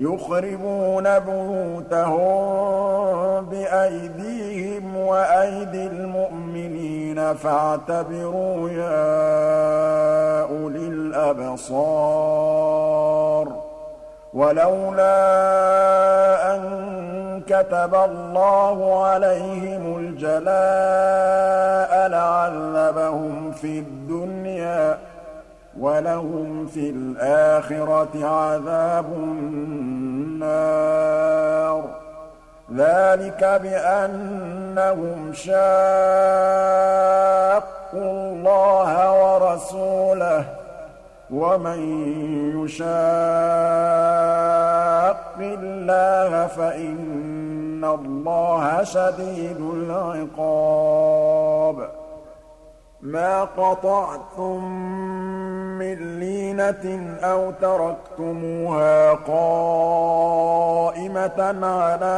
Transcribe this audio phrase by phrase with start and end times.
[0.00, 9.30] يخربون بيوتهم بأيديهم وأيدي المؤمنين فاعتبروا يا
[10.44, 13.48] أولي الأبصار
[14.34, 15.46] ولولا
[16.56, 24.98] أن كتب الله عليهم الجلاء لعذبهم في الدنيا
[25.80, 31.84] وَلَهُمْ فِي الْآخِرَةِ عَذَابُ النَّارِ
[32.74, 40.44] ذَلِكَ بِأَنَّهُمْ شَاقُّوا اللَّهَ وَرَسُولَهُ
[41.30, 41.80] وَمَن
[42.64, 42.88] يُشَاقِّ
[45.40, 51.88] اللَّهَ فَإِنَّ اللَّهَ شَدِيدُ الْعِقَابِ
[53.00, 54.64] مَا قَطَعْتُم
[55.78, 62.16] من لينة أو تركتموها قائمة على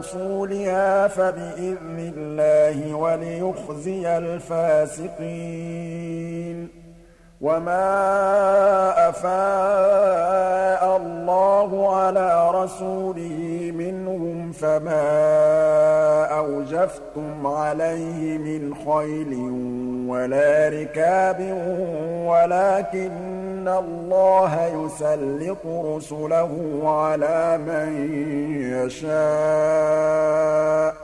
[0.00, 6.68] أصولها فبإذن الله وليخزي الفاسقين
[7.40, 7.88] وما
[9.08, 15.02] أفاء الله على رسوله منهم فما
[16.24, 19.34] أوجفت لكم عليه من خيل
[20.08, 21.40] ولا ركاب
[22.26, 28.12] ولكن الله يسلط رسله على من
[28.72, 30.94] يشاء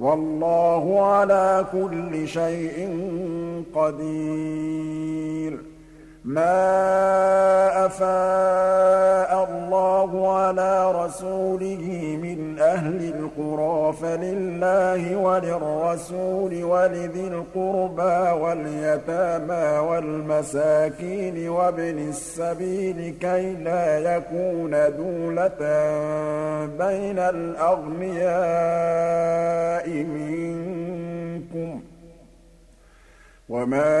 [0.00, 2.88] والله على كل شيء
[3.74, 5.69] قدير
[6.24, 22.08] مَا أَفَاءَ اللَّهُ عَلَىٰ رَسُولِهِ مِنْ أَهْلِ الْقُرَىٰ فَلِلَّهِ وَلِلرَّسُولِ وَلِذِي الْقُرْبَىٰ وَالْيَتَامَىٰ وَالْمَسَاكِينِ وَابْنِ
[22.08, 25.62] السَّبِيلِ كَيْ لَا يَكُونَ دُولَةً
[26.82, 31.82] بَيْنَ الْأَغْنِيَاءِ مِنكُمْ ۚ
[33.48, 34.00] وَمَا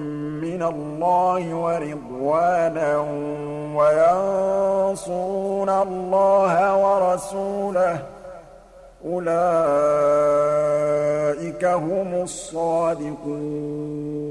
[0.53, 2.97] من الله ورضوانا
[3.75, 7.99] وينصرون الله ورسوله
[9.05, 14.30] أولئك هم الصادقون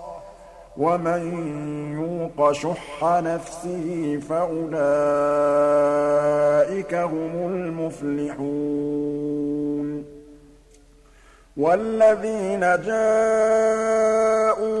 [0.77, 1.23] ومن
[1.95, 4.55] يوق شح نفسه فأولئك
[6.95, 10.05] هم المفلحون
[11.57, 14.80] والذين جاءوا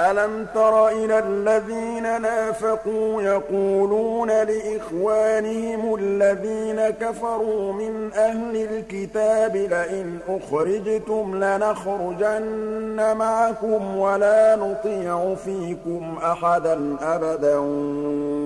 [0.00, 13.16] ألم تر إلى الذين نافقوا يقولون لإخوانهم الذين كفروا من أهل الكتاب لئن أخرجتم لنخرجن
[13.16, 17.58] معكم ولا نطيع فيكم أحدا أبدا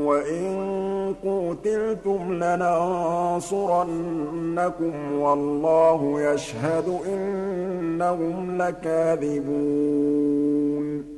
[0.05, 0.69] وإن
[1.25, 11.18] قتلتم لننصرنكم والله يشهد إنهم لكاذبون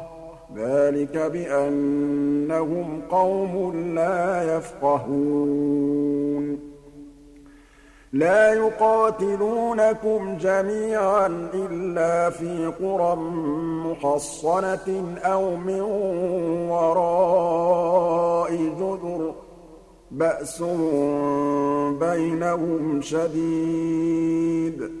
[0.65, 6.59] ذلك بأنهم قوم لا يفقهون
[8.13, 13.15] لا يقاتلونكم جميعا إلا في قرى
[13.85, 15.81] محصنة أو من
[16.69, 19.33] وراء جدر
[20.11, 20.63] بأس
[22.01, 25.00] بينهم شديد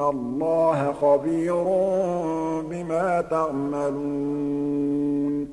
[0.00, 1.64] إِنَّ اللَّهَ خَبِيرٌ
[2.70, 5.48] بِمَا تَعْمَلُونَ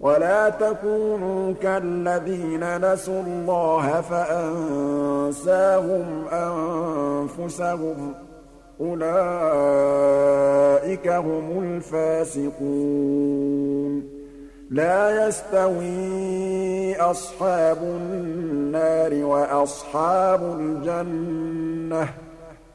[0.00, 8.14] وَلَا تَكُونُوا كَالَّذِينَ نَسُوا اللَّهَ فَأَنسَاهُمْ أَنفُسَهُمْ ۚ
[8.80, 14.20] أُولَٰئِكَ هُمُ الْفَاسِقُونَ
[14.70, 22.02] لا يستوي أصحاب النار وأصحاب الجنة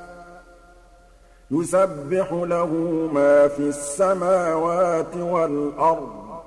[1.52, 2.70] يسبح له
[3.14, 6.40] ما في السماوات والأرض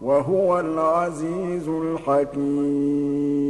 [0.00, 3.45] وهو العزيز الحكيم